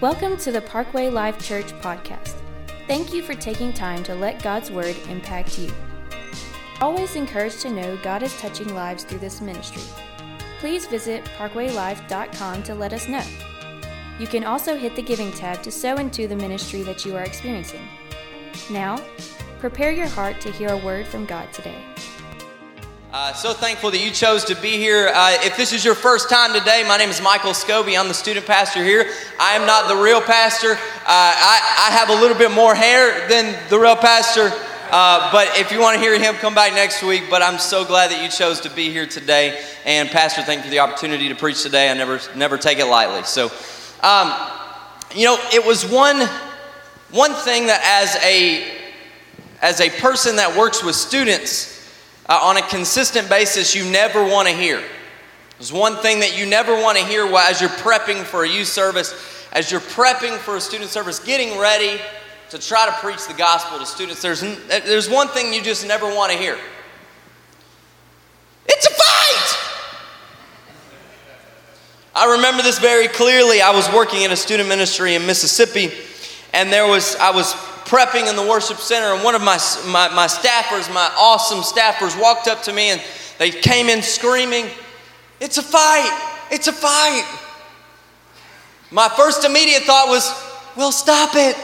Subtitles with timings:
[0.00, 2.34] Welcome to the Parkway Life Church podcast.
[2.88, 5.72] Thank you for taking time to let God's Word impact you.
[6.80, 9.82] Always encouraged to know God is touching lives through this ministry.
[10.58, 13.22] Please visit parkwaylife.com to let us know.
[14.18, 17.22] You can also hit the giving tab to sow into the ministry that you are
[17.22, 17.86] experiencing.
[18.70, 19.00] Now,
[19.60, 21.80] prepare your heart to hear a word from God today.
[23.14, 25.08] Uh, so thankful that you chose to be here.
[25.14, 27.96] Uh, if this is your first time today, my name is Michael Scobie.
[27.96, 29.08] I'm the student pastor here.
[29.38, 30.72] I am not the real pastor.
[30.72, 34.50] Uh, I, I, have a little bit more hair than the real pastor.
[34.90, 37.26] Uh, but if you want to hear him, come back next week.
[37.30, 39.62] But I'm so glad that you chose to be here today.
[39.84, 41.92] And Pastor, thank you for the opportunity to preach today.
[41.92, 43.22] I never, never take it lightly.
[43.22, 43.44] So,
[44.02, 44.34] um,
[45.14, 46.20] you know, it was one,
[47.12, 48.76] one thing that as a,
[49.62, 51.73] as a person that works with students,
[52.28, 54.82] uh, on a consistent basis you never want to hear.
[55.58, 58.68] There's one thing that you never want to hear as you're prepping for a youth
[58.68, 59.14] service,
[59.52, 62.00] as you're prepping for a student service, getting ready
[62.50, 64.20] to try to preach the gospel to students.
[64.20, 66.58] There's, there's one thing you just never want to hear
[68.66, 69.64] it's a fight!
[72.16, 73.60] I remember this very clearly.
[73.60, 75.92] I was working in a student ministry in Mississippi,
[76.52, 80.08] and there was, I was prepping in the worship center, and one of my, my,
[80.14, 83.02] my staffers, my awesome staffers, walked up to me and
[83.38, 84.66] they came in screaming,
[85.40, 86.46] It's a fight!
[86.50, 87.24] It's a fight!
[88.90, 90.32] My first immediate thought was,
[90.76, 91.56] Well, stop it.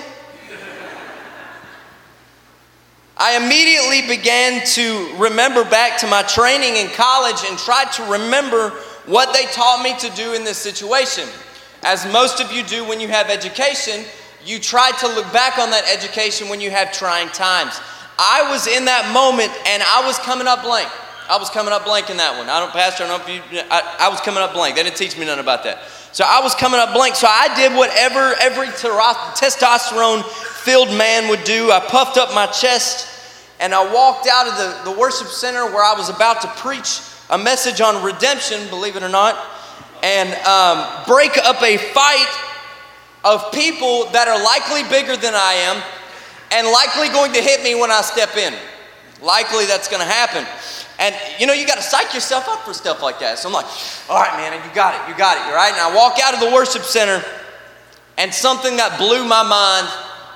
[3.23, 8.71] I immediately began to remember back to my training in college and tried to remember
[9.05, 11.29] what they taught me to do in this situation.
[11.83, 14.07] As most of you do when you have education,
[14.45, 17.81] you try to look back on that education when you have trying times.
[18.19, 20.89] I was in that moment and I was coming up blank.
[21.29, 22.49] I was coming up blank in that one.
[22.49, 24.77] I don't, Pastor, I don't know if you, I, I was coming up blank.
[24.77, 25.79] They didn't teach me nothing about that.
[26.13, 27.15] So I was coming up blank.
[27.15, 30.25] So I did whatever every testosterone
[30.65, 31.71] filled man would do.
[31.71, 33.09] I puffed up my chest
[33.61, 37.01] and I walked out of the, the worship center where I was about to preach
[37.31, 39.39] a message on redemption, believe it or not,
[40.03, 42.50] and um, break up a fight
[43.25, 45.83] of people that are likely bigger than I am
[46.53, 48.55] and likely going to hit me when I step in.
[49.23, 50.47] Likely that's going to happen.
[50.99, 53.39] And you know, you got to psych yourself up for stuff like that.
[53.39, 53.67] So I'm like,
[54.09, 55.73] all right, man, you got it, you got it, you're right.
[55.73, 57.25] And I walk out of the worship center
[58.19, 59.89] and something that blew my mind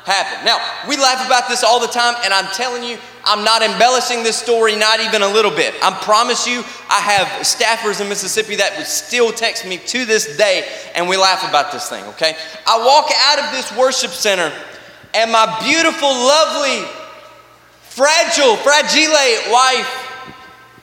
[0.05, 0.45] happened.
[0.45, 4.23] Now, we laugh about this all the time, and I'm telling you, I'm not embellishing
[4.23, 5.75] this story, not even a little bit.
[5.83, 10.37] I promise you, I have staffers in Mississippi that would still text me to this
[10.37, 12.37] day, and we laugh about this thing, okay?
[12.67, 14.53] I walk out of this worship center,
[15.15, 16.87] and my beautiful, lovely,
[17.81, 19.89] fragile, fragile wife.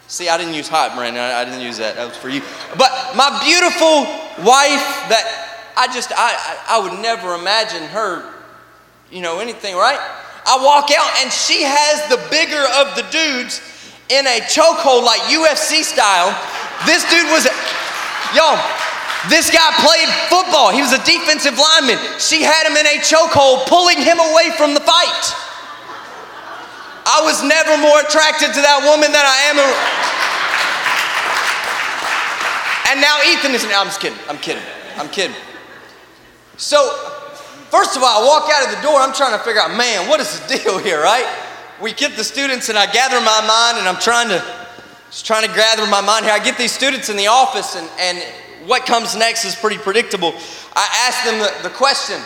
[0.07, 1.21] See, I didn't use hot, Brandon.
[1.21, 1.95] I, didn't use that.
[1.95, 2.41] That was for you.
[2.77, 4.03] But my beautiful
[4.43, 8.40] wife that I just, I, I would never imagine her,
[9.11, 9.99] you know, anything, right?
[10.47, 13.61] I walk out and she has the bigger of the dudes
[14.09, 16.33] in a chokehold like UFC style.
[16.87, 17.45] This dude was,
[18.33, 18.55] yo,
[19.29, 20.71] this guy played football.
[20.71, 21.99] He was a defensive lineman.
[22.17, 25.23] She had him in a chokehold, pulling him away from the fight.
[27.05, 29.59] I was never more attracted to that woman than I am.
[32.91, 33.63] And now Ethan is.
[33.65, 34.17] I'm just kidding.
[34.27, 34.63] I'm kidding.
[34.97, 35.35] I'm kidding.
[36.57, 37.10] So
[37.71, 40.09] First of all, I walk out of the door, I'm trying to figure out, man,
[40.09, 41.25] what is the deal here, right?
[41.81, 44.43] We get the students and I gather my mind and I'm trying to
[45.09, 46.33] just trying to gather my mind here.
[46.33, 48.17] I get these students in the office and, and
[48.67, 50.33] what comes next is pretty predictable.
[50.73, 52.19] I ask them the, the question,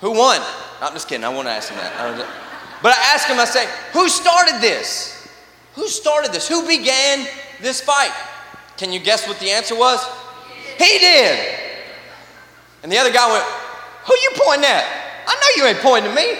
[0.00, 0.40] who won?
[0.80, 1.92] No, I'm just kidding, I won't ask them that.
[2.80, 5.28] But I ask them, I say, who started this?
[5.74, 6.48] Who started this?
[6.48, 7.26] Who began
[7.60, 8.12] this fight?
[8.76, 10.04] Can you guess what the answer was?
[10.78, 11.58] He did.
[12.84, 13.67] And the other guy went,
[14.08, 14.84] who you pointing at?
[15.26, 16.38] I know you ain't pointing at me.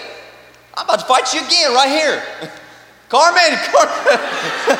[0.75, 2.23] I'm about to fight you again right here.
[3.09, 4.79] Carmen, Carmen.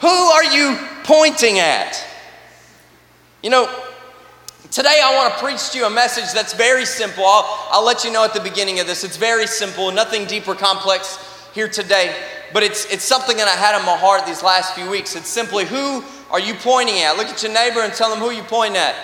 [0.00, 2.06] Who are you pointing at?
[3.42, 3.68] You know,
[4.70, 7.24] today I want to preach to you a message that's very simple.
[7.26, 9.02] I'll, I'll let you know at the beginning of this.
[9.04, 12.14] It's very simple, nothing deep or complex here today,
[12.52, 15.16] but it's, it's something that I had on my heart these last few weeks.
[15.16, 17.16] It's simply who are you pointing at?
[17.16, 18.94] Look at your neighbor and tell them who you pointing at.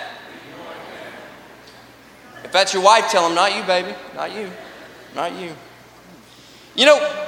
[2.47, 3.93] If that's your wife, tell them, not you, baby.
[4.15, 4.49] Not you.
[5.13, 5.51] Not you.
[6.75, 7.25] You know,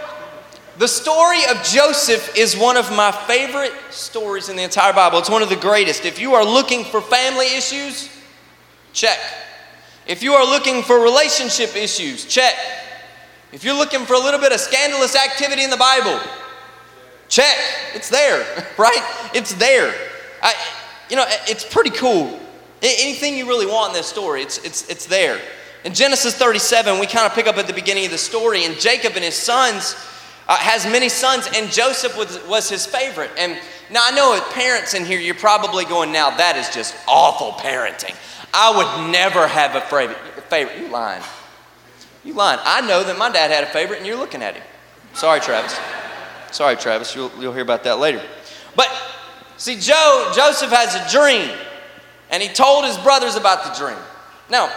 [0.77, 5.19] the story of Joseph is one of my favorite stories in the entire Bible.
[5.19, 6.06] It's one of the greatest.
[6.06, 8.10] If you are looking for family issues,
[8.94, 9.19] check.
[10.07, 12.56] If you are looking for relationship issues, check.
[13.51, 16.18] If you're looking for a little bit of scandalous activity in the Bible,
[17.27, 17.57] check.
[17.94, 18.45] It's there,
[18.77, 19.30] right?
[19.33, 19.94] It's there.
[20.42, 20.54] I,
[21.10, 22.39] you know, it's pretty cool
[22.81, 25.40] Anything you really want in this story, it's, it's, it's there.
[25.84, 28.80] In Genesis 37, we kind of pick up at the beginning of the story, and
[28.80, 29.96] Jacob and his sons
[30.48, 33.31] uh, has many sons, and Joseph was, was his favorite.
[33.38, 33.58] And
[33.92, 38.16] now I know parents in here, you're probably going, now that is just awful parenting.
[38.54, 40.18] I would never have a favorite.
[40.50, 40.80] favorite.
[40.80, 41.24] You lying.
[42.24, 42.60] You lying.
[42.64, 44.64] I know that my dad had a favorite, and you're looking at him.
[45.14, 45.80] Sorry, Travis.
[46.52, 47.16] Sorry, Travis.
[47.16, 48.22] You'll, you'll hear about that later.
[48.76, 48.90] But
[49.58, 51.52] see, Joe, Joseph has a dream,
[52.31, 53.98] and he told his brothers about the dream.
[54.50, 54.72] Now,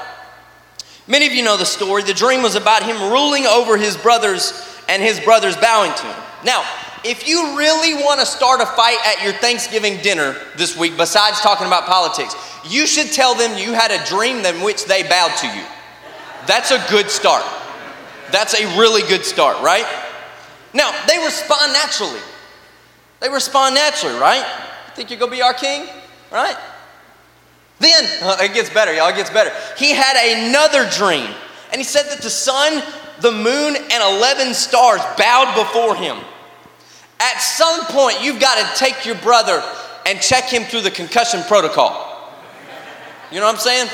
[1.06, 2.02] many of you know the story.
[2.02, 4.52] The dream was about him ruling over his brothers
[4.88, 6.22] and his brothers bowing to him.
[6.44, 6.64] Now,
[7.04, 11.40] if you really want to start a fight at your Thanksgiving dinner this week, besides
[11.40, 12.34] talking about politics,
[12.68, 15.64] you should tell them you had a dream in which they bowed to you.
[16.46, 17.44] That's a good start.
[18.30, 19.86] That's a really good start, right?
[20.72, 22.20] Now, they respond naturally.
[23.20, 24.44] They respond naturally, right?
[24.88, 25.86] You think you're going to be our king,
[26.30, 26.56] right?
[27.82, 29.50] Then, uh, it gets better, y'all, it gets better.
[29.76, 31.28] He had another dream,
[31.72, 32.80] and he said that the sun,
[33.18, 36.16] the moon, and 11 stars bowed before him.
[37.18, 39.60] At some point, you've got to take your brother
[40.06, 42.30] and check him through the concussion protocol.
[43.32, 43.88] You know what I'm saying?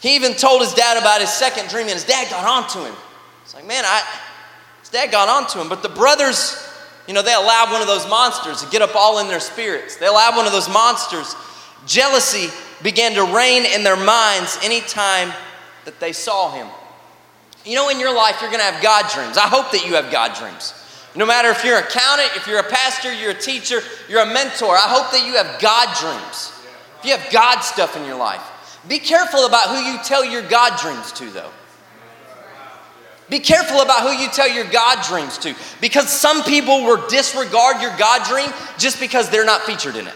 [0.00, 2.94] He even told his dad about his second dream, and his dad got onto him.
[3.42, 4.06] It's like, man, I,
[4.78, 5.68] his dad got onto him.
[5.68, 6.64] But the brothers,
[7.08, 9.96] you know, they allowed one of those monsters to get up all in their spirits.
[9.96, 11.34] They allowed one of those monsters.
[11.86, 12.48] Jealousy
[12.82, 15.32] began to reign in their minds anytime
[15.84, 16.66] that they saw him.
[17.64, 19.36] You know, in your life, you're going to have God dreams.
[19.36, 20.74] I hope that you have God dreams.
[21.14, 24.32] No matter if you're an accountant, if you're a pastor, you're a teacher, you're a
[24.32, 26.52] mentor, I hope that you have God dreams.
[26.98, 28.42] If you have God stuff in your life.
[28.88, 31.50] Be careful about who you tell your God dreams to, though.
[33.28, 37.80] Be careful about who you tell your God dreams to because some people will disregard
[37.80, 40.14] your God dream just because they're not featured in it.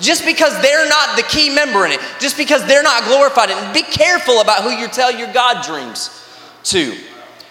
[0.00, 3.58] Just because they're not the key member in it, just because they're not glorified in
[3.58, 3.74] it.
[3.74, 6.10] Be careful about who you tell your God dreams
[6.64, 6.96] to.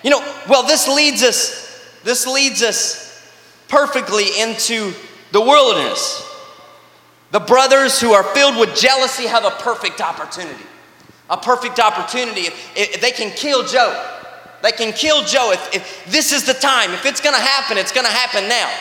[0.03, 0.19] You know,
[0.49, 1.63] well, this leads us
[2.03, 3.21] this leads us
[3.69, 4.93] perfectly into
[5.31, 6.29] the wilderness.
[7.31, 10.63] The brothers who are filled with jealousy have a perfect opportunity.
[11.29, 12.41] A perfect opportunity.
[12.41, 14.19] If, if they can kill Joe,
[14.61, 15.51] they can kill Joe.
[15.51, 18.47] If, if this is the time, if it's going to happen, it's going to happen
[18.47, 18.71] now.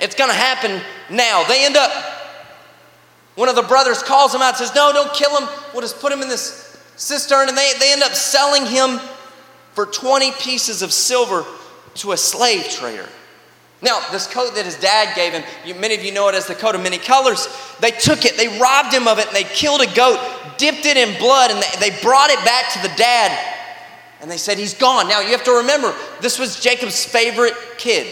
[0.00, 1.44] It's going to happen now.
[1.44, 1.90] They end up,
[3.34, 5.48] one of the brothers calls him out and says, No, don't kill him.
[5.72, 7.48] We'll just put him in this cistern.
[7.48, 9.00] And they, they end up selling him
[9.72, 11.44] for 20 pieces of silver
[11.94, 13.08] to a slave trader.
[13.82, 16.46] Now, this coat that his dad gave him, you, many of you know it as
[16.46, 17.48] the coat of many colors.
[17.80, 20.18] They took it, they robbed him of it, and they killed a goat,
[20.56, 23.54] dipped it in blood, and they, they brought it back to the dad.
[24.22, 25.06] And they said, He's gone.
[25.06, 28.06] Now, you have to remember, this was Jacob's favorite kid,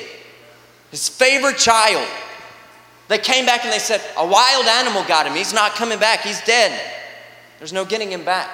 [0.91, 2.07] his favorite child.
[3.12, 5.35] They came back and they said, A wild animal got him.
[5.35, 6.20] He's not coming back.
[6.20, 6.79] He's dead.
[7.59, 8.50] There's no getting him back.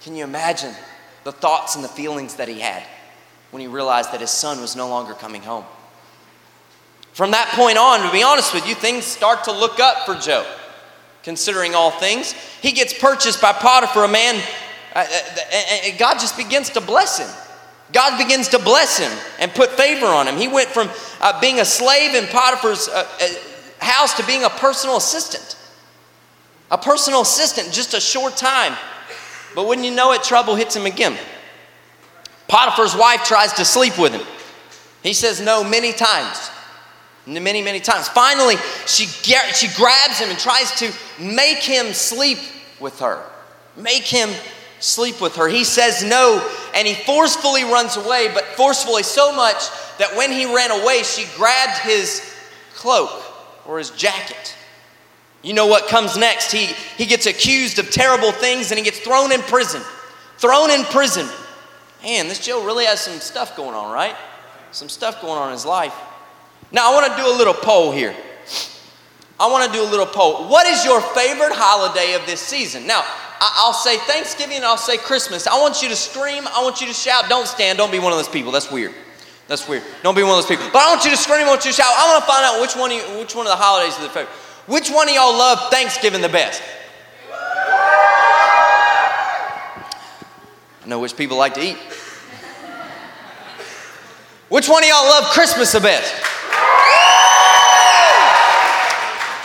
[0.00, 0.74] Can you imagine
[1.24, 2.82] the thoughts and the feelings that he had?
[3.50, 5.64] when he realized that his son was no longer coming home.
[7.12, 10.14] From that point on, to be honest with you, things start to look up for
[10.14, 10.46] Joe,
[11.22, 12.32] considering all things.
[12.62, 14.36] He gets purchased by Potiphar, a man,
[14.94, 17.28] uh, uh and God just begins to bless him.
[17.92, 19.10] God begins to bless him
[19.40, 20.36] and put favor on him.
[20.36, 20.88] He went from
[21.20, 23.28] uh, being a slave in Potiphar's uh, uh,
[23.80, 25.56] house to being a personal assistant.
[26.70, 28.76] A personal assistant, just a short time.
[29.54, 31.18] But wouldn't you know it, trouble hits him again.
[32.46, 34.26] Potiphar's wife tries to sleep with him.
[35.02, 36.50] He says no many times.
[37.26, 38.08] Many, many times.
[38.08, 42.38] Finally, she, she grabs him and tries to make him sleep
[42.80, 43.24] with her.
[43.76, 44.30] Make him
[44.80, 45.48] sleep with her.
[45.48, 50.52] He says no, and he forcefully runs away, but forcefully so much that when he
[50.52, 52.34] ran away, she grabbed his
[52.74, 53.29] cloak
[53.70, 54.56] or his jacket.
[55.42, 56.52] You know what comes next?
[56.52, 59.80] He, he gets accused of terrible things and he gets thrown in prison.
[60.38, 61.26] Thrown in prison
[62.02, 64.16] man, this Joe really has some stuff going on, right?
[64.72, 65.94] Some stuff going on in his life.
[66.72, 68.14] Now, I want to do a little poll here.
[69.38, 70.48] I want to do a little poll.
[70.48, 72.86] What is your favorite holiday of this season?
[72.86, 73.02] Now,
[73.40, 75.46] I'll say Thanksgiving and I'll say Christmas.
[75.46, 76.46] I want you to scream.
[76.48, 77.28] I want you to shout.
[77.28, 77.78] Don't stand.
[77.78, 78.52] Don't be one of those people.
[78.52, 78.94] That's weird.
[79.50, 79.82] That's weird.
[80.04, 80.64] Don't be one of those people.
[80.72, 81.44] But I want you to scream.
[81.44, 81.90] I want you to shout.
[81.90, 84.08] I want to find out which one, you, which one of the holidays is the
[84.08, 84.30] favorite.
[84.68, 86.62] Which one of y'all love Thanksgiving the best?
[90.80, 91.76] I know which people like to eat.
[94.50, 96.14] Which one of y'all love Christmas the best?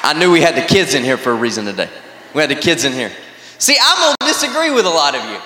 [0.03, 1.89] I knew we had the kids in here for a reason today.
[2.35, 3.11] We had the kids in here.
[3.57, 5.39] See, I'm going to disagree with a lot of you.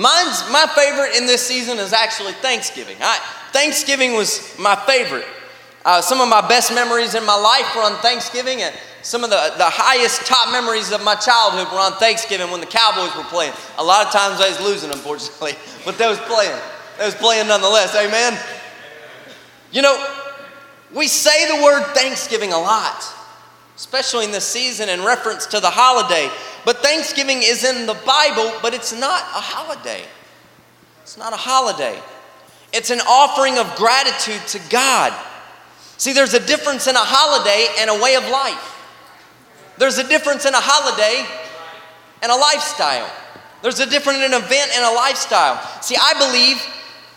[0.00, 2.96] Mine's my favorite in this season is actually Thanksgiving.
[3.00, 3.18] I,
[3.52, 5.26] Thanksgiving was my favorite.
[5.84, 9.30] Uh, some of my best memories in my life were on Thanksgiving, and some of
[9.30, 13.24] the, the highest top memories of my childhood were on Thanksgiving when the Cowboys were
[13.24, 13.52] playing.
[13.78, 15.54] A lot of times I was losing, unfortunately,
[15.84, 16.58] but they was playing.
[16.98, 17.96] They was playing nonetheless.
[17.96, 18.38] Amen.
[19.72, 19.96] You know,
[20.94, 23.04] we say the word Thanksgiving a lot,
[23.76, 26.28] especially in this season in reference to the holiday.
[26.64, 30.04] But Thanksgiving is in the Bible, but it's not a holiday.
[31.02, 31.98] It's not a holiday.
[32.72, 35.12] It's an offering of gratitude to God.
[35.96, 38.76] See, there's a difference in a holiday and a way of life.
[39.76, 41.26] There's a difference in a holiday
[42.22, 43.10] and a lifestyle.
[43.62, 45.60] There's a difference in an event and a lifestyle.
[45.82, 46.62] See, I believe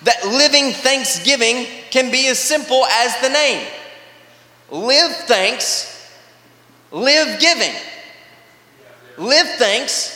[0.03, 3.65] that living thanksgiving can be as simple as the name
[4.71, 6.11] live thanks,
[6.91, 7.73] live giving.
[9.17, 10.12] Live thanks,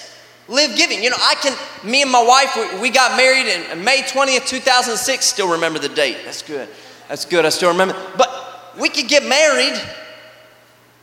[0.48, 1.04] live giving.
[1.04, 1.56] You know, I can,
[1.90, 5.26] me and my wife, we, we got married in May 20th, 2006.
[5.26, 6.18] Still remember the date.
[6.26, 6.70] That's good.
[7.08, 7.46] That's good.
[7.46, 7.96] I still remember.
[8.18, 9.80] But we could get married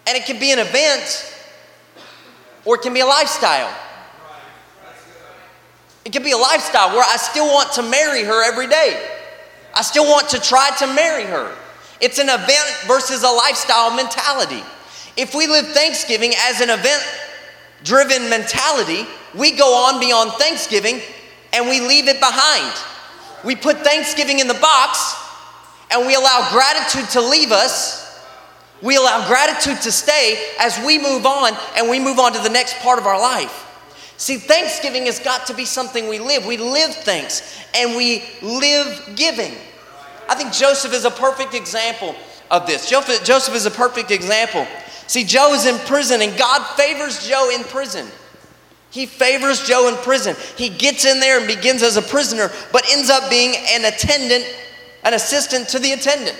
[0.07, 1.33] and it can be an event
[2.65, 3.75] or it can be a lifestyle.
[6.05, 9.11] It can be a lifestyle where I still want to marry her every day.
[9.75, 11.55] I still want to try to marry her.
[12.01, 14.63] It's an event versus a lifestyle mentality.
[15.17, 17.03] If we live Thanksgiving as an event
[17.85, 21.01] driven mentality, we go on beyond Thanksgiving
[21.53, 22.75] and we leave it behind.
[23.45, 25.15] We put Thanksgiving in the box
[25.91, 28.03] and we allow gratitude to leave us,
[28.83, 32.49] we allow gratitude to stay as we move on and we move on to the
[32.49, 33.61] next part of our life.
[34.17, 36.47] See, Thanksgiving has got to be something we live.
[36.47, 39.53] We live thanks and we live giving.
[40.29, 42.15] I think Joseph is a perfect example
[42.51, 42.89] of this.
[42.89, 44.67] Joseph is a perfect example.
[45.07, 48.07] See, Joe is in prison and God favors Joe in prison.
[48.91, 50.37] He favors Joe in prison.
[50.57, 54.45] He gets in there and begins as a prisoner, but ends up being an attendant
[55.05, 56.37] an assistant to the attendant.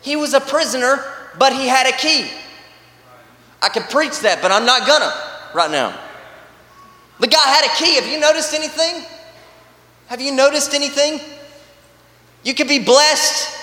[0.00, 1.04] He was a prisoner,
[1.38, 2.28] but he had a key.
[3.60, 5.12] I could preach that, but I'm not gonna
[5.54, 5.96] right now.
[7.20, 7.94] The guy had a key.
[7.94, 9.04] Have you noticed anything?
[10.08, 11.20] Have you noticed anything?
[12.42, 13.56] You could be blessed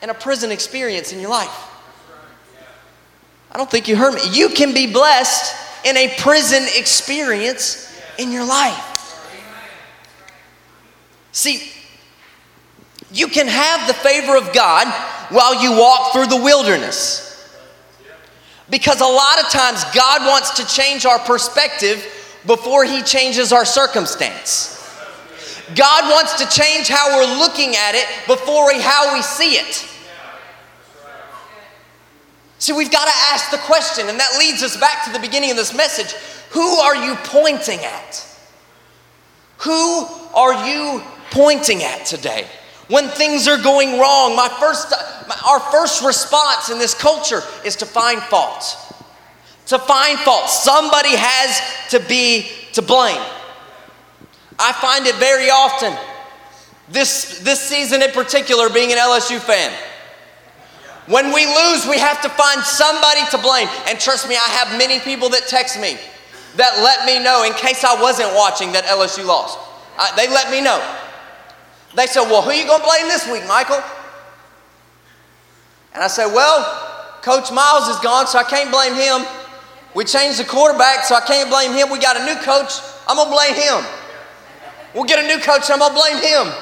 [0.00, 1.75] in a prison experience in your life.
[3.56, 4.20] I don't think you heard me.
[4.32, 9.18] You can be blessed in a prison experience in your life.
[11.32, 11.72] See,
[13.10, 14.86] you can have the favor of God
[15.30, 17.50] while you walk through the wilderness.
[18.68, 22.06] Because a lot of times God wants to change our perspective
[22.44, 24.86] before He changes our circumstance.
[25.74, 29.95] God wants to change how we're looking at it before we, how we see it.
[32.58, 35.50] See, we've got to ask the question, and that leads us back to the beginning
[35.50, 36.12] of this message
[36.50, 38.26] who are you pointing at?
[39.58, 42.46] Who are you pointing at today?
[42.88, 44.92] when things are going wrong, my first,
[45.46, 48.76] our first response in this culture is to find fault.
[49.66, 50.48] To find fault.
[50.48, 53.20] Somebody has to be to blame.
[54.58, 55.96] I find it very often,
[56.88, 59.76] this, this season in particular, being an LSU fan.
[61.06, 63.68] When we lose, we have to find somebody to blame.
[63.88, 65.96] And trust me, I have many people that text me
[66.56, 69.58] that let me know in case I wasn't watching that LSU lost.
[70.16, 70.82] They let me know.
[71.94, 73.80] They said, Well, who are you going to blame this week, Michael?
[75.94, 76.60] And I said, Well,
[77.22, 79.26] Coach Miles is gone, so I can't blame him.
[79.94, 81.90] We changed the quarterback, so I can't blame him.
[81.90, 83.84] We got a new coach, I'm going to blame him.
[84.94, 86.52] We'll get a new coach, I'm going to blame him.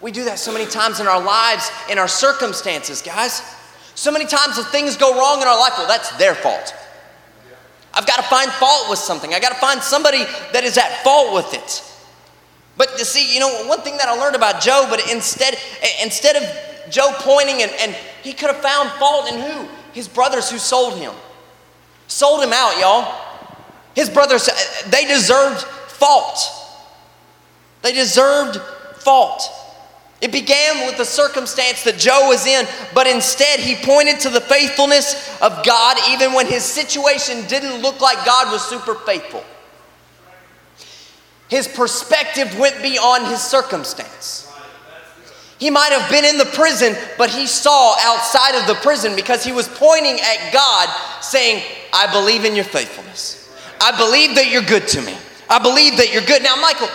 [0.00, 3.42] We do that so many times in our lives, in our circumstances, guys.
[3.94, 6.74] So many times if things go wrong in our life, well, that's their fault.
[7.92, 9.34] I've got to find fault with something.
[9.34, 11.84] I got to find somebody that is at fault with it.
[12.76, 15.58] But you see, you know, one thing that I learned about Joe, but instead,
[16.02, 19.68] instead of Joe pointing and, and he could have found fault in who?
[19.92, 21.12] His brothers who sold him.
[22.06, 23.20] Sold him out, y'all.
[23.94, 26.38] His brothers, uh, they deserved fault.
[27.82, 28.56] They deserved
[29.02, 29.42] fault.
[30.20, 34.40] It began with the circumstance that Joe was in, but instead he pointed to the
[34.40, 39.42] faithfulness of God even when his situation didn't look like God was super faithful.
[41.48, 44.46] His perspective went beyond his circumstance.
[45.58, 49.44] He might have been in the prison, but he saw outside of the prison because
[49.44, 50.88] he was pointing at God,
[51.20, 51.62] saying,
[51.92, 53.54] I believe in your faithfulness.
[53.80, 55.14] I believe that you're good to me.
[55.50, 56.42] I believe that you're good.
[56.42, 56.88] Now, Michael,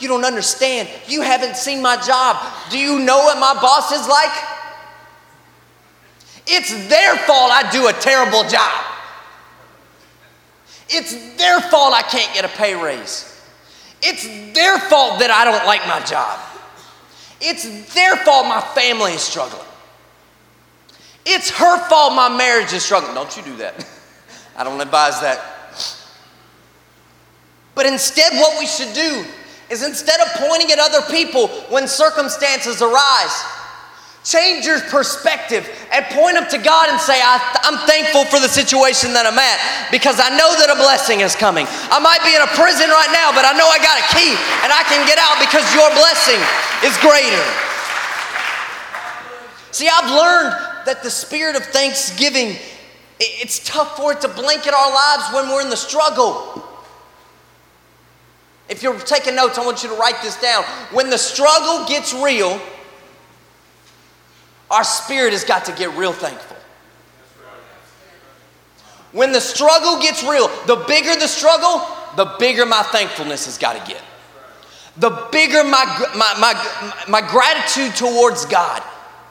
[0.00, 0.88] you don't understand.
[1.06, 2.36] You haven't seen my job.
[2.70, 4.32] Do you know what my boss is like?
[6.46, 8.84] It's their fault I do a terrible job.
[10.88, 13.38] It's their fault I can't get a pay raise.
[14.02, 14.24] It's
[14.54, 16.40] their fault that I don't like my job.
[17.40, 19.66] It's their fault my family is struggling.
[21.26, 23.14] It's her fault my marriage is struggling.
[23.14, 23.86] Don't you do that.
[24.56, 25.56] I don't advise that.
[27.74, 29.24] But instead, what we should do
[29.70, 33.44] is instead of pointing at other people when circumstances arise,
[34.24, 38.48] change your perspective and point them to God and say, I, am thankful for the
[38.48, 39.60] situation that I'm at
[39.92, 41.64] because I know that a blessing is coming.
[41.88, 44.32] I might be in a prison right now, but I know I got a key
[44.64, 46.40] and I can get out because your blessing
[46.84, 47.44] is greater.
[49.72, 50.52] See, I've learned
[50.84, 52.56] that the spirit of thanksgiving,
[53.20, 56.67] it's tough for it to blanket our lives when we're in the struggle.
[58.68, 60.62] If you're taking notes, I want you to write this down.
[60.92, 62.60] When the struggle gets real,
[64.70, 66.56] our spirit has got to get real thankful.
[69.12, 73.82] When the struggle gets real, the bigger the struggle, the bigger my thankfulness has got
[73.82, 74.02] to get.
[74.98, 75.84] The bigger my,
[76.14, 78.82] my, my, my gratitude towards God.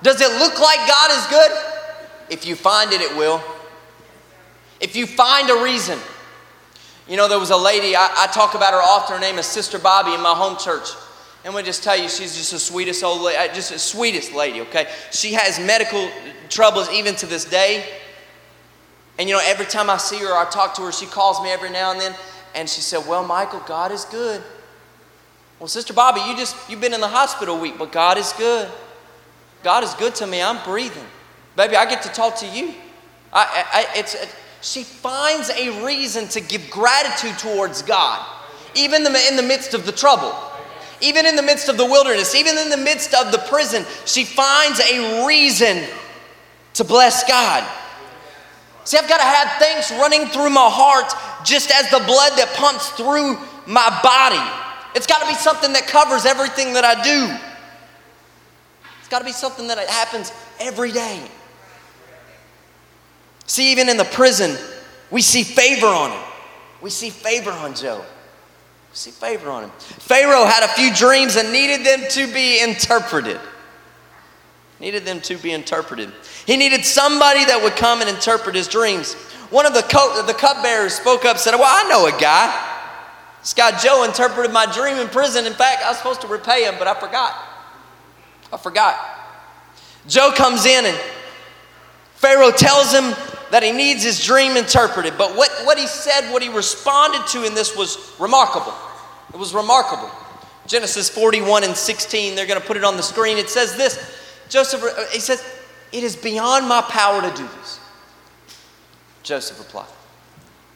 [0.02, 1.52] Does it look like God is good?
[2.30, 3.42] If you find it, it will.
[4.80, 6.00] If you find a reason.
[7.08, 9.16] You know, there was a lady, I, I talk about her often.
[9.16, 10.90] Her name is Sister Bobby in my home church.
[11.46, 14.34] And we just tell you, she's just the sweetest old lady, uh, just the sweetest
[14.34, 14.88] lady, okay?
[15.12, 16.10] She has medical
[16.50, 17.86] troubles even to this day.
[19.18, 21.50] And you know, every time I see her I talk to her, she calls me
[21.50, 22.14] every now and then.
[22.54, 24.44] And she said, Well, Michael, God is good.
[25.60, 28.34] Well, Sister Bobby, you just, you've been in the hospital a week, but God is
[28.34, 28.70] good.
[29.64, 30.42] God is good to me.
[30.42, 31.06] I'm breathing.
[31.56, 32.76] Baby, I get to talk to you.
[33.34, 38.26] I, I, it's, it, she finds a reason to give gratitude towards God,
[38.76, 40.34] even in the midst of the trouble,
[41.02, 43.86] even in the midst of the wilderness, even in the midst of the prison.
[44.06, 45.84] She finds a reason
[46.74, 47.68] to bless God.
[48.84, 51.14] See, I've got to have things running through my heart
[51.46, 53.38] just as the blood that pumps through
[53.68, 54.40] my body.
[54.96, 57.38] It's got to be something that covers everything that I do.
[59.00, 61.22] It's got to be something that happens every day.
[63.48, 64.56] See, even in the prison,
[65.10, 66.22] we see favor on him.
[66.82, 68.02] We see favor on Job.
[68.02, 69.72] We see favor on him.
[69.80, 73.40] Pharaoh had a few dreams and needed them to be interpreted.
[74.80, 76.12] Needed them to be interpreted.
[76.46, 79.14] He needed somebody that would come and interpret his dreams.
[79.50, 82.76] One of the, co- the cupbearers spoke up said, Well, I know a guy.
[83.42, 85.46] This guy Joe interpreted my dream in prison.
[85.46, 87.34] In fact, I was supposed to repay him, but I forgot.
[88.52, 89.00] I forgot.
[90.06, 90.98] Joe comes in and
[92.16, 93.14] Pharaoh tells him
[93.52, 95.18] that he needs his dream interpreted.
[95.18, 98.74] But what, what he said, what he responded to in this was remarkable.
[99.34, 100.10] It was remarkable.
[100.66, 103.38] Genesis 41 and 16, they're going to put it on the screen.
[103.38, 104.18] It says this
[104.50, 105.44] Joseph, uh, he says,
[105.92, 107.80] It is beyond my power to do this.
[109.24, 109.88] Joseph replied,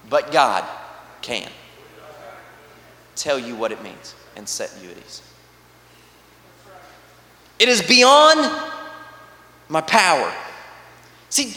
[0.10, 0.64] But God
[1.22, 1.50] can
[3.16, 5.22] tell you what it means and set you at ease.
[7.60, 8.40] It is beyond
[9.70, 10.34] my power.
[11.30, 11.54] See,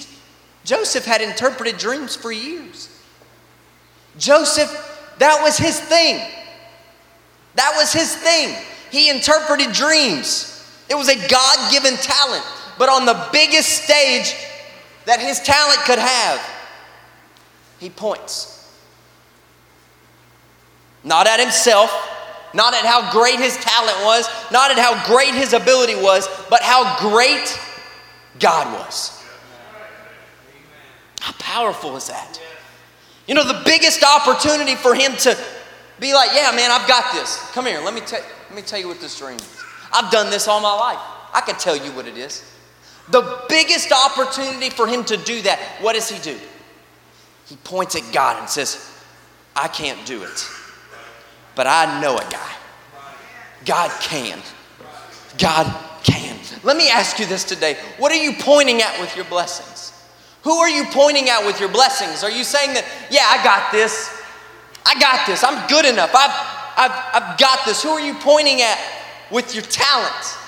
[0.64, 2.88] Joseph had interpreted dreams for years.
[4.18, 4.70] Joseph,
[5.18, 6.26] that was his thing.
[7.54, 8.56] That was his thing.
[8.90, 10.50] He interpreted dreams.
[10.88, 12.44] It was a God given talent.
[12.78, 14.34] But on the biggest stage
[15.04, 16.40] that his talent could have,
[17.78, 18.50] he points.
[21.04, 21.92] Not at himself,
[22.54, 26.62] not at how great his talent was, not at how great his ability was, but
[26.62, 27.58] how great
[28.38, 29.13] God was.
[31.54, 32.40] Powerful is that?
[33.26, 35.38] You know, the biggest opportunity for him to
[36.00, 37.38] be like, yeah, man, I've got this.
[37.52, 39.64] Come here, let me, let me tell you what this dream is.
[39.92, 40.98] I've done this all my life.
[41.32, 42.50] I can tell you what it is.
[43.10, 46.38] The biggest opportunity for him to do that, what does he do?
[47.46, 48.90] He points at God and says,
[49.54, 50.48] I can't do it
[51.54, 52.52] but I know a guy.
[53.64, 54.38] God can.
[55.38, 56.38] God can.
[56.62, 57.76] Let me ask you this today.
[57.98, 59.73] What are you pointing at with your blessings?
[60.44, 62.22] Who are you pointing at with your blessings?
[62.22, 64.12] Are you saying that, yeah, I got this.
[64.84, 65.42] I got this.
[65.42, 66.14] I'm good enough.
[66.14, 66.36] I've,
[66.76, 67.82] I've, I've got this.
[67.82, 68.78] Who are you pointing at
[69.30, 70.38] with your talent?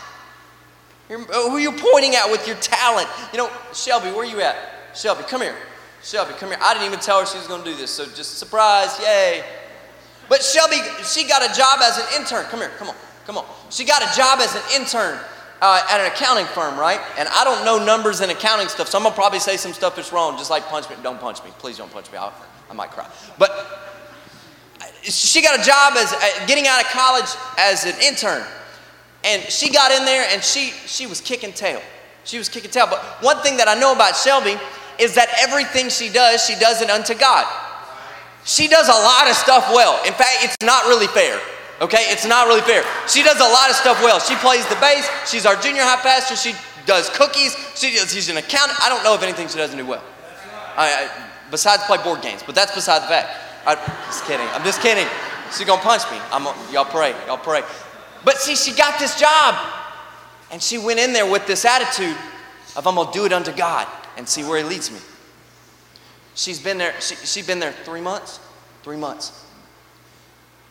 [1.08, 3.08] You're, uh, who are you pointing at with your talent?
[3.32, 4.56] You know, Shelby, where are you at?
[4.94, 5.56] Shelby, come here.
[6.02, 6.58] Shelby, come here.
[6.60, 9.44] I didn't even tell her she was going to do this, so just surprise, yay.
[10.28, 12.44] But Shelby, she got a job as an intern.
[12.50, 13.46] Come here, come on, come on.
[13.70, 15.18] She got a job as an intern
[15.60, 17.00] uh, at an accounting firm, right?
[17.18, 19.96] And I don't know numbers and accounting stuff, so I'm gonna probably say some stuff
[19.96, 20.96] that's wrong, just like punch me.
[21.02, 22.18] Don't punch me, please don't punch me.
[22.18, 22.32] I'll,
[22.70, 23.08] I might cry.
[23.38, 23.50] But
[25.02, 28.44] she got a job as uh, getting out of college as an intern,
[29.24, 31.80] and she got in there and she she was kicking tail.
[32.24, 32.86] She was kicking tail.
[32.90, 34.56] But one thing that I know about Shelby
[34.98, 37.46] is that everything she does, she does it unto God.
[38.44, 40.04] She does a lot of stuff well.
[40.04, 41.40] In fact, it's not really fair.
[41.80, 42.82] Okay, it's not really fair.
[43.06, 44.18] She does a lot of stuff well.
[44.18, 45.08] She plays the bass.
[45.30, 46.34] She's our junior high pastor.
[46.34, 46.54] She
[46.86, 47.54] does cookies.
[47.74, 48.78] She does, she's an accountant.
[48.82, 50.02] I don't know if anything she doesn't do well.
[50.76, 53.28] I, I, besides play board games, but that's beside the fact.
[53.66, 54.46] I'm just kidding.
[54.52, 55.06] I'm just kidding.
[55.56, 56.18] She's gonna punch me.
[56.30, 57.14] I'm, y'all pray.
[57.26, 57.62] Y'all pray.
[58.24, 59.54] But see, she got this job,
[60.50, 62.16] and she went in there with this attitude
[62.76, 63.86] of I'm gonna do it unto God
[64.16, 64.98] and see where He leads me.
[66.34, 66.98] She's been there.
[67.00, 68.40] She, she's been there three months.
[68.82, 69.45] Three months.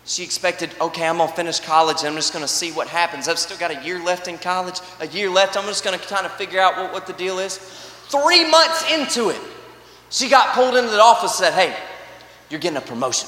[0.08, 3.28] She expected, okay, I'm gonna finish college and I'm just gonna see what happens.
[3.28, 5.58] I've still got a year left in college, a year left.
[5.58, 7.58] I'm just gonna kind of figure out what, what the deal is.
[7.58, 9.42] Three months into it,
[10.12, 11.76] she got pulled into the office and said, hey,
[12.52, 13.28] you're getting a promotion.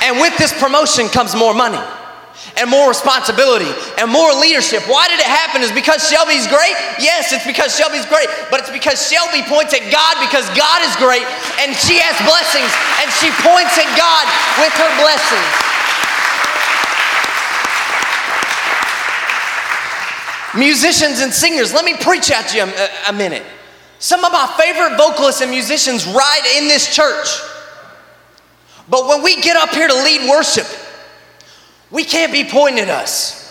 [0.00, 1.97] And with this promotion comes more money
[2.56, 4.82] and more responsibility and more leadership.
[4.88, 5.62] Why did it happen?
[5.62, 6.74] Is because Shelby's great?
[6.98, 10.94] Yes, it's because Shelby's great, but it's because Shelby points at God because God is
[10.96, 11.26] great
[11.60, 12.70] and she has blessings
[13.04, 14.24] and she points at God
[14.62, 15.68] with her blessings.
[20.56, 23.44] Musicians and singers, let me preach at you a, a minute.
[23.98, 27.28] Some of my favorite vocalists and musicians ride in this church.
[28.88, 30.66] But when we get up here to lead worship,
[31.90, 33.48] we can't be pointing at us.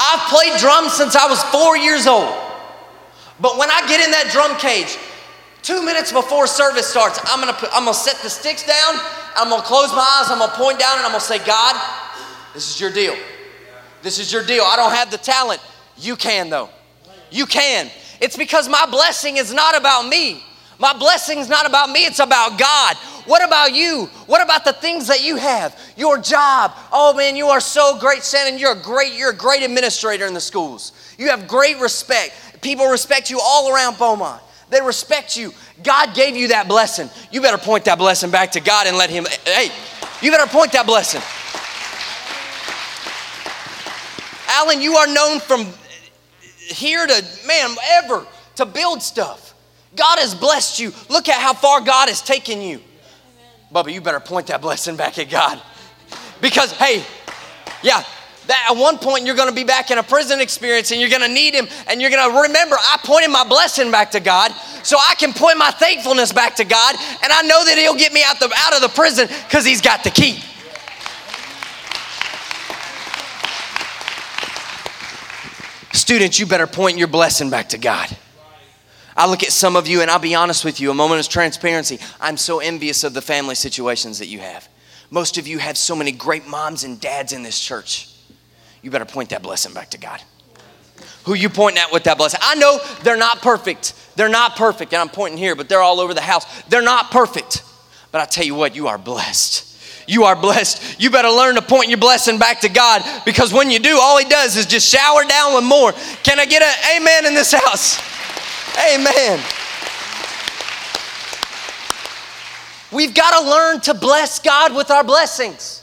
[0.00, 2.34] I've played drums since I was four years old.
[3.40, 4.98] But when I get in that drum cage,
[5.62, 8.94] two minutes before service starts, I'm gonna, put, I'm gonna set the sticks down,
[9.36, 11.76] I'm gonna close my eyes, I'm gonna point down, and I'm gonna say, God,
[12.54, 13.16] this is your deal.
[14.02, 14.62] This is your deal.
[14.64, 15.60] I don't have the talent.
[15.96, 16.70] You can, though.
[17.30, 17.90] You can.
[18.20, 20.42] It's because my blessing is not about me.
[20.78, 22.96] My blessing is not about me, it's about God.
[23.28, 24.06] What about you?
[24.24, 25.78] What about the things that you have?
[25.98, 26.72] Your job.
[26.90, 28.58] Oh man, you are so great, Shannon.
[28.58, 30.92] You're a great, you're a great administrator in the schools.
[31.18, 32.32] You have great respect.
[32.62, 34.42] People respect you all around Beaumont.
[34.70, 35.52] They respect you.
[35.82, 37.10] God gave you that blessing.
[37.30, 39.68] You better point that blessing back to God and let Him, hey,
[40.22, 41.20] you better point that blessing.
[44.48, 45.66] Alan, you are known from
[46.38, 49.54] here to, man, ever to build stuff.
[49.94, 50.94] God has blessed you.
[51.10, 52.80] Look at how far God has taken you.
[53.72, 55.60] Bubba, you better point that blessing back at God.
[56.40, 57.04] Because, hey,
[57.82, 58.02] yeah,
[58.46, 61.10] that at one point you're going to be back in a prison experience and you're
[61.10, 64.20] going to need him and you're going to remember I pointed my blessing back to
[64.20, 64.52] God
[64.82, 68.12] so I can point my thankfulness back to God and I know that he'll get
[68.12, 70.42] me out, the, out of the prison because he's got the key.
[75.92, 78.16] Students, you better point your blessing back to God.
[79.18, 81.28] I look at some of you, and I'll be honest with you, a moment of
[81.28, 81.98] transparency.
[82.20, 84.68] I'm so envious of the family situations that you have.
[85.10, 88.14] Most of you have so many great moms and dads in this church.
[88.80, 90.22] You better point that blessing back to God.
[91.24, 92.38] Who you pointing at with that blessing?
[92.44, 93.92] I know they're not perfect.
[94.14, 96.46] They're not perfect, and I'm pointing here, but they're all over the house.
[96.68, 97.64] They're not perfect.
[98.12, 99.64] But I tell you what, you are blessed.
[100.06, 101.00] You are blessed.
[101.00, 104.16] You better learn to point your blessing back to God because when you do, all
[104.16, 105.92] He does is just shower down with more.
[106.22, 108.17] Can I get an amen in this house?
[108.94, 109.40] Amen.
[112.90, 115.82] We've got to learn to bless God with our blessings.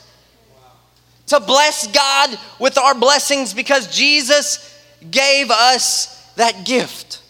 [1.28, 7.22] To bless God with our blessings because Jesus gave us that gift.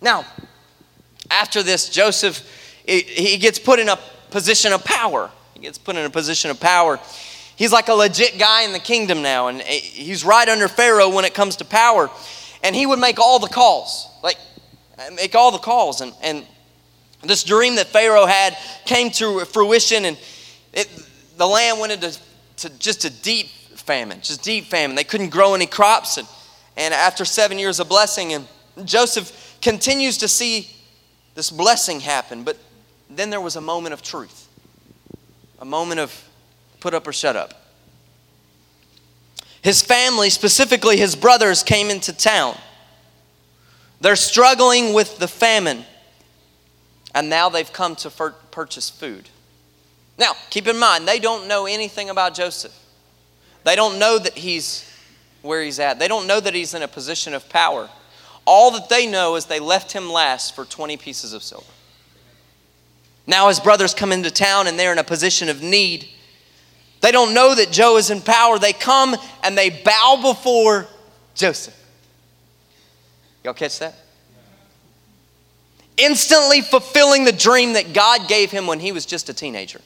[0.00, 0.24] Now,
[1.30, 2.46] after this, Joseph,
[2.86, 3.98] he gets put in a
[4.30, 5.30] position of power.
[5.54, 7.00] He gets put in a position of power.
[7.56, 11.24] He's like a legit guy in the kingdom now, and he's right under Pharaoh when
[11.24, 12.10] it comes to power
[12.62, 14.38] and he would make all the calls, like
[15.14, 16.00] make all the calls.
[16.00, 16.46] And, and
[17.22, 20.18] this dream that Pharaoh had came to fruition, and
[20.72, 20.88] it,
[21.36, 22.18] the land went into
[22.58, 24.96] to just a deep famine, just deep famine.
[24.96, 26.28] They couldn't grow any crops, and,
[26.76, 28.46] and after seven years of blessing, and
[28.84, 30.70] Joseph continues to see
[31.34, 32.56] this blessing happen, but
[33.10, 34.48] then there was a moment of truth,
[35.60, 36.28] a moment of
[36.80, 37.67] put up or shut up.
[39.68, 42.56] His family, specifically his brothers, came into town.
[44.00, 45.84] They're struggling with the famine,
[47.14, 49.28] and now they've come to purchase food.
[50.18, 52.72] Now, keep in mind, they don't know anything about Joseph.
[53.64, 54.90] They don't know that he's
[55.42, 57.90] where he's at, they don't know that he's in a position of power.
[58.46, 61.66] All that they know is they left him last for 20 pieces of silver.
[63.26, 66.08] Now his brothers come into town and they're in a position of need.
[67.00, 68.58] They don't know that Joe is in power.
[68.58, 70.86] They come and they bow before
[71.34, 71.74] Joseph.
[73.44, 73.94] Y'all catch that?
[75.96, 79.80] Instantly fulfilling the dream that God gave him when he was just a teenager.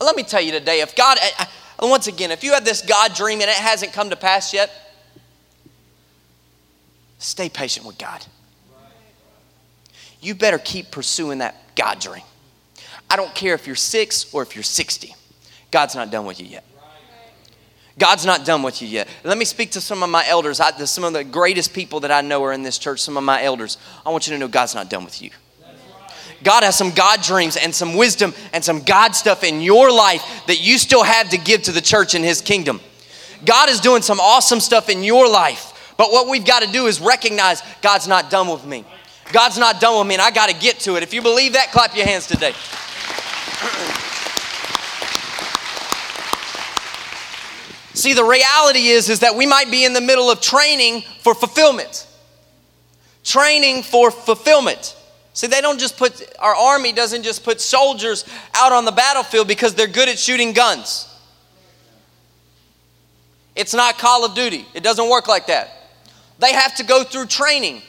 [0.00, 1.18] Let me tell you today if God,
[1.80, 4.70] once again, if you have this God dream and it hasn't come to pass yet,
[7.18, 8.24] stay patient with God.
[10.20, 12.24] You better keep pursuing that God dream.
[13.10, 15.14] I don't care if you're six or if you're 60.
[15.70, 16.64] God's not done with you yet.
[17.98, 19.06] God's not done with you yet.
[19.22, 20.60] Let me speak to some of my elders.
[20.60, 23.24] I, some of the greatest people that I know are in this church, some of
[23.24, 23.76] my elders.
[24.04, 25.30] I want you to know God's not done with you.
[26.42, 30.24] God has some God dreams and some wisdom and some God stuff in your life
[30.46, 32.80] that you still have to give to the church in His kingdom.
[33.44, 35.94] God is doing some awesome stuff in your life.
[35.96, 38.84] But what we've got to do is recognize God's not done with me.
[39.32, 41.02] God's not done with me, and I got to get to it.
[41.02, 42.54] If you believe that, clap your hands today.
[47.94, 51.34] See, the reality is, is that we might be in the middle of training for
[51.34, 52.06] fulfillment.
[53.22, 54.96] Training for fulfillment.
[55.34, 58.24] See, they don't just put, our army doesn't just put soldiers
[58.54, 61.08] out on the battlefield because they're good at shooting guns.
[63.54, 65.70] It's not Call of Duty, it doesn't work like that.
[66.38, 67.82] They have to go through training,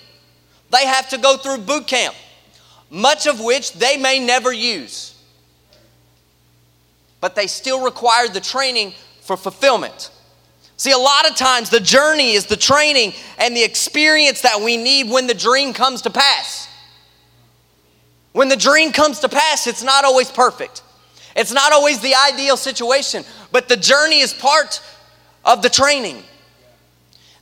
[0.70, 2.16] they have to go through boot camp,
[2.90, 5.13] much of which they may never use.
[7.24, 10.12] But they still require the training for fulfillment.
[10.76, 14.76] See, a lot of times the journey is the training and the experience that we
[14.76, 16.68] need when the dream comes to pass.
[18.34, 20.82] When the dream comes to pass, it's not always perfect.
[21.34, 24.82] It's not always the ideal situation, but the journey is part
[25.46, 26.22] of the training.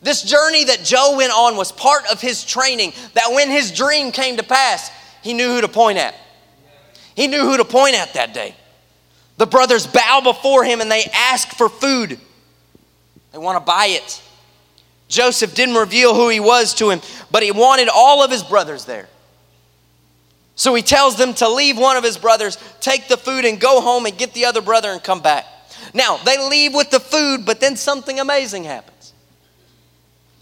[0.04, 4.12] This journey that Joe went on was part of his training, that when his dream
[4.12, 4.92] came to pass,
[5.24, 6.14] he knew who to point at.
[7.16, 8.56] He knew who to point at that day.
[9.42, 12.20] The brothers bow before him and they ask for food.
[13.32, 14.22] They want to buy it.
[15.08, 17.02] Joseph didn't reveal who he was to him,
[17.32, 19.10] but he wanted all of his brothers there.
[20.54, 23.82] So he tells them to leave one of his brothers, take the food, and go
[23.82, 25.48] home and get the other brother and come back.
[25.92, 29.12] Now, they leave with the food, but then something amazing happens.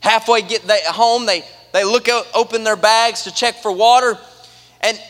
[0.02, 4.18] Halfway get they, home, they, they look out, open their bags to check for water,
[4.82, 5.02] and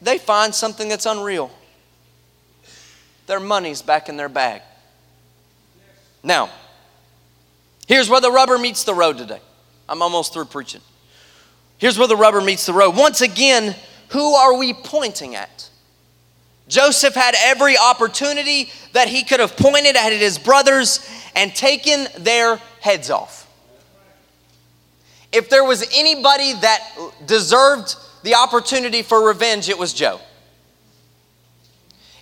[0.00, 1.50] they find something that's unreal
[3.26, 4.62] their money's back in their bag.
[6.22, 6.50] Now,
[7.86, 9.40] here's where the rubber meets the road today.
[9.88, 10.80] I'm almost through preaching.
[11.78, 12.96] Here's where the rubber meets the road.
[12.96, 13.74] Once again,
[14.08, 15.68] who are we pointing at?
[16.68, 21.06] Joseph had every opportunity that he could have pointed at his brothers
[21.36, 23.42] and taken their heads off.
[25.30, 26.80] If there was anybody that
[27.26, 30.20] deserved the opportunity for revenge, it was Joe.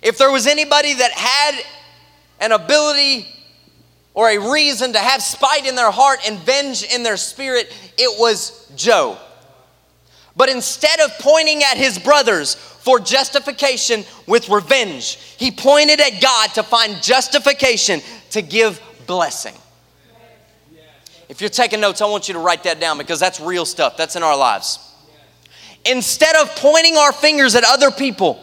[0.03, 1.63] If there was anybody that had
[2.41, 3.25] an ability
[4.13, 8.19] or a reason to have spite in their heart and venge in their spirit, it
[8.19, 9.17] was Joe.
[10.35, 16.49] But instead of pointing at his brothers for justification with revenge, he pointed at God
[16.55, 19.55] to find justification to give blessing.
[21.29, 23.95] If you're taking notes, I want you to write that down because that's real stuff.
[23.95, 24.79] That's in our lives.
[25.85, 28.39] Instead of pointing our fingers at other people,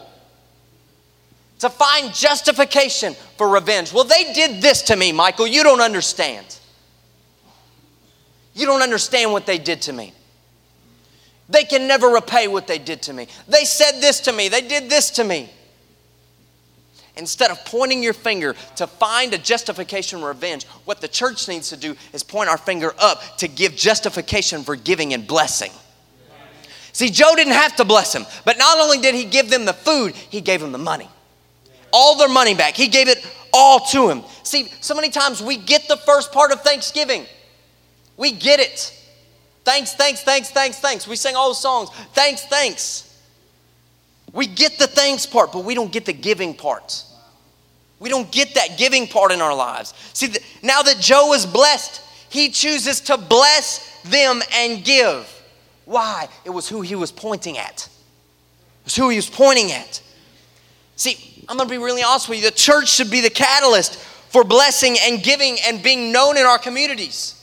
[1.61, 3.93] to find justification for revenge.
[3.93, 5.45] Well, they did this to me, Michael.
[5.45, 6.57] You don't understand.
[8.55, 10.11] You don't understand what they did to me.
[11.49, 13.27] They can never repay what they did to me.
[13.47, 14.49] They said this to me.
[14.49, 15.51] They did this to me.
[17.15, 21.69] Instead of pointing your finger to find a justification for revenge, what the church needs
[21.69, 25.71] to do is point our finger up to give justification for giving and blessing.
[26.91, 29.73] See, Joe didn't have to bless him, but not only did he give them the
[29.73, 31.07] food, he gave them the money
[31.91, 32.75] all their money back.
[32.75, 34.23] He gave it all to him.
[34.43, 37.25] See, so many times we get the first part of Thanksgiving.
[38.17, 38.97] We get it.
[39.63, 41.07] Thanks, thanks, thanks, thanks, thanks.
[41.07, 41.89] We sing all the songs.
[42.13, 43.07] Thanks, thanks.
[44.33, 47.03] We get the thanks part, but we don't get the giving part.
[47.99, 49.93] We don't get that giving part in our lives.
[50.13, 55.27] See, now that Joe is blessed, he chooses to bless them and give.
[55.85, 56.27] Why?
[56.45, 57.87] It was who he was pointing at.
[58.81, 60.01] It was who he was pointing at.
[60.95, 62.45] See, I'm going to be really honest with you.
[62.45, 63.97] The church should be the catalyst
[64.29, 67.37] for blessing and giving and being known in our communities.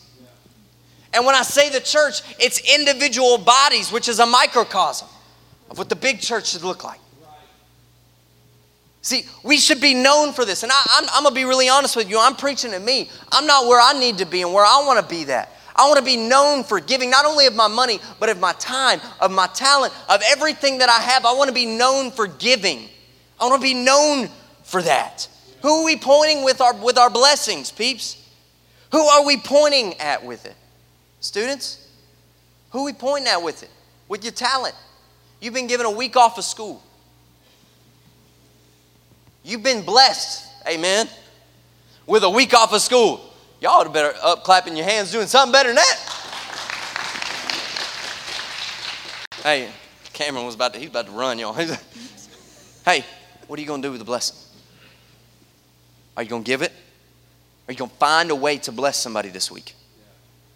[1.13, 5.09] And when I say the church, it's individual bodies, which is a microcosm
[5.71, 7.01] of what the big church should look like.
[9.03, 10.63] See, we should be known for this.
[10.63, 12.19] And I, am going to be really honest with you.
[12.21, 13.11] I'm preaching to me.
[13.33, 15.53] I'm not where I need to be and where I want to be that.
[15.75, 18.53] I want to be known for giving not only of my money, but of my
[18.55, 21.25] time, of my talent, of everything that I have.
[21.25, 22.89] I want to be known for giving.
[23.41, 24.29] I want to be known
[24.65, 25.29] for that.
[25.63, 28.29] Who are we pointing with our, with our blessings, peeps?
[28.93, 30.55] Who are we pointing at with it?
[31.21, 31.89] Students?
[32.71, 33.71] Who are we pointing at with it?
[34.09, 34.75] With your talent.
[35.41, 36.83] You've been given a week off of school.
[39.45, 41.09] You've been blessed, amen,
[42.07, 43.33] with a week off of school.
[43.61, 46.19] Y'all would better up clapping your hands doing something better than that.
[49.43, 49.69] Hey,
[50.13, 51.53] Cameron was about to, he's about to run, y'all.
[52.85, 53.05] hey,
[53.49, 54.37] what are you going to do with the blessing?
[56.17, 56.73] Are you going to give it?
[57.67, 59.75] Are you going to find a way to bless somebody this week?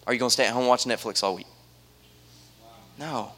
[0.07, 1.47] Are you going to stay at home watching Netflix all week?
[2.99, 3.33] No.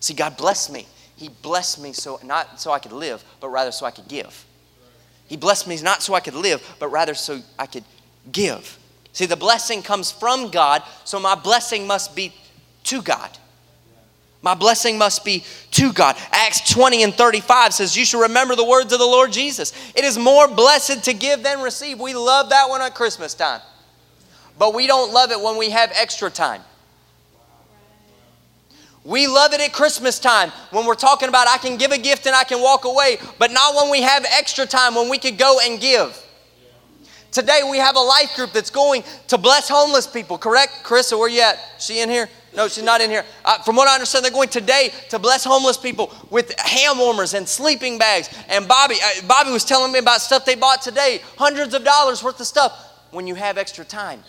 [0.00, 0.86] See, God blessed me.
[1.16, 4.44] He blessed me so not so I could live, but rather so I could give.
[5.26, 7.84] He blessed me not so I could live, but rather so I could
[8.30, 8.78] give.
[9.12, 12.34] See, the blessing comes from God, so my blessing must be
[12.84, 13.30] to God.
[14.44, 16.18] My blessing must be to God.
[16.30, 19.72] Acts 20 and 35 says, You should remember the words of the Lord Jesus.
[19.96, 21.98] It is more blessed to give than receive.
[21.98, 23.62] We love that one at Christmas time,
[24.58, 26.60] but we don't love it when we have extra time.
[29.02, 32.26] We love it at Christmas time when we're talking about I can give a gift
[32.26, 35.38] and I can walk away, but not when we have extra time when we could
[35.38, 36.22] go and give.
[37.32, 40.84] Today we have a life group that's going to bless homeless people, correct?
[40.84, 41.58] Carissa, where you at?
[41.78, 42.28] She in here?
[42.56, 43.24] No, she's not in here.
[43.44, 47.34] Uh, from what I understand, they're going today to bless homeless people with hand warmers
[47.34, 48.28] and sleeping bags.
[48.48, 52.22] And Bobby, uh, Bobby was telling me about stuff they bought today, hundreds of dollars
[52.22, 52.92] worth of stuff.
[53.10, 54.22] When you have extra time,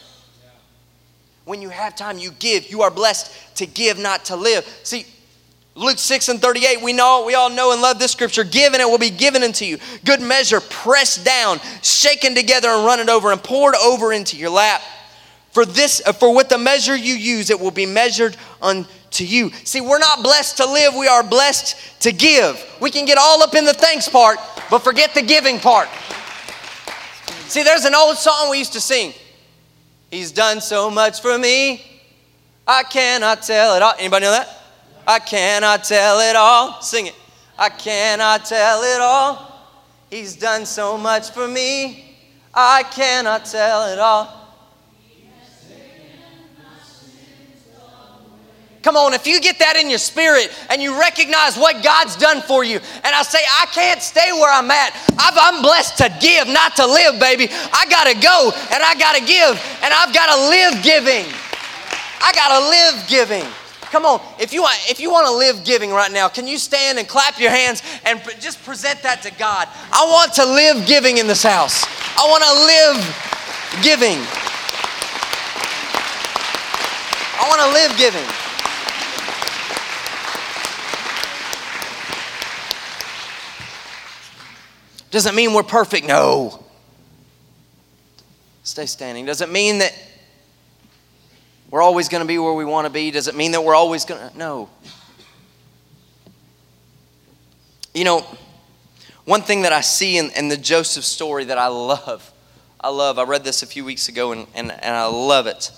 [1.45, 2.69] when you have time, you give.
[2.69, 4.65] You are blessed to give, not to live.
[4.83, 5.05] See,
[5.75, 8.43] Luke 6 and 38, we know, we all know and love this scripture.
[8.43, 9.77] Give and it will be given unto you.
[10.05, 14.49] Good measure, pressed down, shaken together and run it over and poured over into your
[14.49, 14.81] lap.
[15.55, 19.51] For this, for with the measure you use, it will be measured unto you.
[19.63, 22.61] See, we're not blessed to live, we are blessed to give.
[22.81, 24.37] We can get all up in the thanks part,
[24.69, 25.87] but forget the giving part.
[27.47, 29.13] See, there's an old song we used to sing.
[30.11, 32.01] He's done so much for me.
[32.67, 33.93] I cannot tell it all.
[33.97, 34.61] Anybody know that?
[35.07, 36.81] I cannot tell it all.
[36.81, 37.15] Sing it.
[37.57, 39.69] I cannot tell it all.
[40.09, 42.17] He's done so much for me.
[42.53, 44.44] I cannot tell it all.
[48.85, 52.45] Come on, if you get that in your spirit and you recognize what God's done
[52.45, 54.93] for you, and I say, I can't stay where I'm at.
[55.17, 57.49] i am blessed to give, not to live, baby.
[57.49, 61.25] I gotta go and I gotta give, and I've gotta live giving.
[62.21, 63.49] I gotta live giving.
[63.89, 66.59] Come on, if you want, if you want to live giving right now, can you
[66.59, 69.67] stand and clap your hands and just present that to God?
[69.91, 71.89] I want to live giving in this house.
[72.21, 73.01] I want to live
[73.81, 74.21] giving.
[77.41, 78.44] I want to live giving.
[85.15, 86.05] Doesn't mean we're perfect.
[86.05, 86.61] No.
[88.63, 89.23] Stay standing.
[89.23, 89.97] Does it mean that
[91.71, 93.11] we're always going to be where we want to be?
[93.11, 94.37] Does it mean that we're always going to?
[94.37, 94.69] No.
[97.93, 98.25] You know,
[99.23, 102.29] one thing that I see in, in, the Joseph story that I love,
[102.81, 105.71] I love, I read this a few weeks ago and, and, and I love it.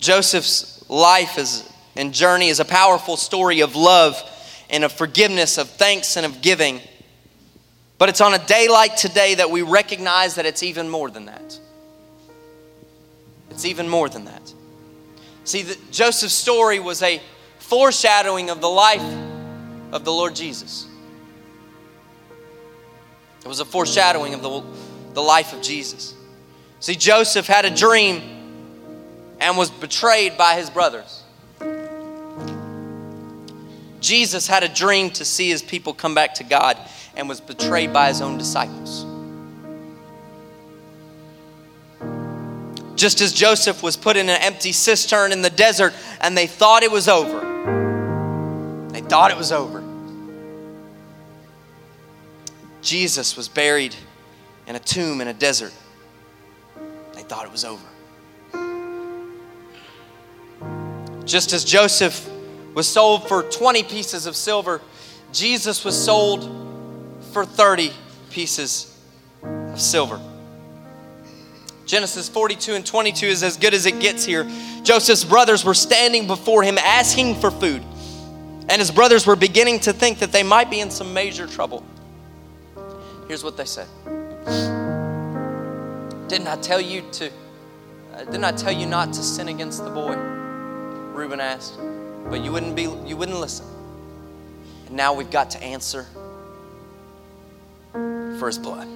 [0.00, 4.20] Joseph's life is, and journey is a powerful story of love
[4.68, 6.80] and of forgiveness, of thanks, and of giving.
[7.98, 11.26] But it's on a day like today that we recognize that it's even more than
[11.26, 11.58] that.
[13.50, 14.52] It's even more than that.
[15.42, 17.20] See, the, Joseph's story was a
[17.58, 19.02] foreshadowing of the life
[19.90, 20.86] of the Lord Jesus.
[23.40, 24.62] It was a foreshadowing of the,
[25.14, 26.14] the life of Jesus.
[26.80, 28.22] See, Joseph had a dream
[29.40, 31.24] and was betrayed by his brothers.
[34.00, 36.78] Jesus had a dream to see his people come back to God
[37.18, 39.04] and was betrayed by his own disciples.
[42.94, 46.82] Just as Joseph was put in an empty cistern in the desert and they thought
[46.84, 47.40] it was over.
[48.92, 49.84] They thought it was over.
[52.80, 53.94] Jesus was buried
[54.68, 55.72] in a tomb in a desert.
[57.14, 57.84] They thought it was over.
[61.24, 62.28] Just as Joseph
[62.74, 64.80] was sold for 20 pieces of silver,
[65.32, 66.67] Jesus was sold
[67.28, 67.92] for 30
[68.30, 68.98] pieces
[69.42, 70.20] of silver.
[71.86, 74.46] Genesis 42 and 22 is as good as it gets here.
[74.82, 77.82] Joseph's brothers were standing before him asking for food,
[78.68, 81.82] and his brothers were beginning to think that they might be in some major trouble.
[83.26, 83.86] Here's what they said
[86.28, 87.30] Didn't I tell you to?
[88.14, 90.14] Uh, didn't I tell you not to sin against the boy?
[90.14, 91.78] Reuben asked,
[92.28, 92.82] but you wouldn't be.
[92.82, 93.66] You wouldn't listen.
[94.86, 96.06] And now we've got to answer
[97.92, 98.88] for his blood.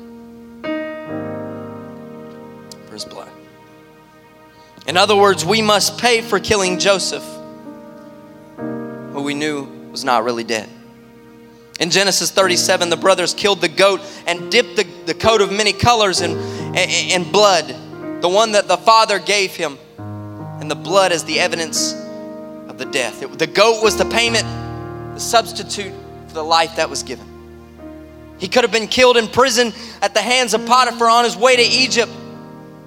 [2.86, 3.30] For his blood.
[4.86, 7.24] In other words, we must pay for killing Joseph,
[8.56, 10.68] who we knew was not really dead.
[11.80, 15.72] In Genesis 37, the brothers killed the goat and dipped the, the coat of many
[15.72, 16.32] colors in,
[16.76, 17.68] in, in blood,
[18.20, 21.92] the one that the father gave him, and the blood as the evidence
[22.68, 23.22] of the death.
[23.22, 24.44] It, the goat was the payment,
[25.14, 25.92] the substitute
[26.28, 27.31] for the life that was given.
[28.42, 29.72] He could have been killed in prison
[30.02, 32.10] at the hands of Potiphar on his way to Egypt,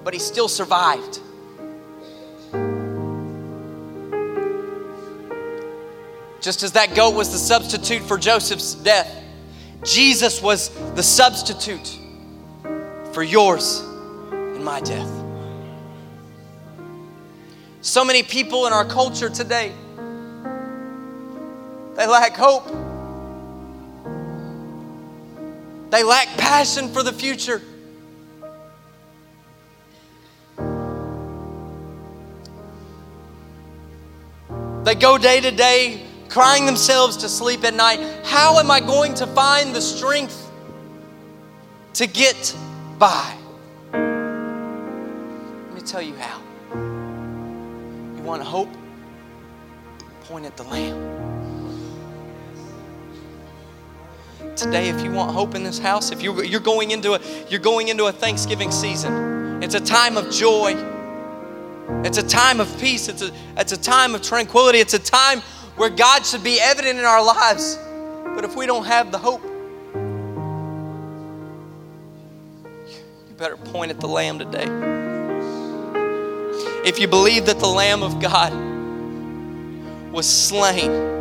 [0.04, 1.18] but he still survived.
[6.42, 9.10] Just as that goat was the substitute for Joseph's death,
[9.82, 11.98] Jesus was the substitute
[13.14, 13.80] for yours
[14.30, 15.10] and my death.
[17.80, 19.72] So many people in our culture today,
[21.94, 22.85] they lack hope.
[25.90, 27.62] They lack passion for the future.
[34.84, 37.98] They go day to day crying themselves to sleep at night.
[38.24, 40.50] How am I going to find the strength
[41.94, 42.54] to get
[42.98, 43.34] by?
[43.92, 46.40] Let me tell you how.
[46.74, 48.68] You want hope?
[50.24, 51.15] Point at the Lamb.
[54.56, 57.60] Today, if you want hope in this house, if you're, you're going into a you're
[57.60, 60.74] going into a Thanksgiving season, it's a time of joy.
[62.04, 63.08] It's a time of peace.
[63.08, 64.78] It's a, it's a time of tranquility.
[64.78, 65.40] It's a time
[65.76, 67.78] where God should be evident in our lives.
[68.34, 69.44] But if we don't have the hope,
[73.28, 74.64] you better point at the Lamb today.
[76.88, 78.54] If you believe that the Lamb of God
[80.12, 81.15] was slain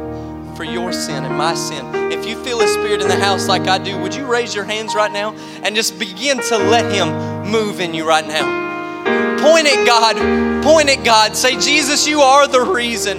[0.55, 3.67] for your sin and my sin, if you feel His Spirit in the house like
[3.67, 5.33] I do, would you raise your hands right now
[5.63, 8.65] and just begin to let Him move in you right now?
[9.43, 10.15] Point at God,
[10.63, 11.35] point at God.
[11.35, 13.17] Say, Jesus, you are the reason.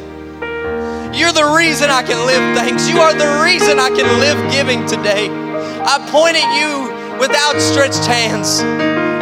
[1.15, 2.89] You're the reason I can live thanks.
[2.89, 5.29] You are the reason I can live giving today.
[5.31, 8.63] I point at you with outstretched hands,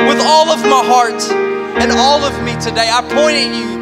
[0.09, 1.23] with all of my heart
[1.83, 2.89] and all of me today.
[2.91, 3.75] I point at you.